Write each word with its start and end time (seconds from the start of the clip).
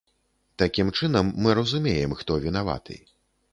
Такім 0.61 0.87
чынам, 0.99 1.29
мы 1.45 1.55
разумеем, 1.61 2.17
хто 2.21 2.41
вінаваты. 2.49 3.01